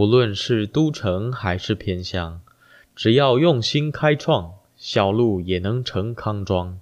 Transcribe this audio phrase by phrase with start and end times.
[0.00, 2.40] 不论是都城还是偏乡，
[2.96, 6.80] 只要用心开创，小路也能成康庄。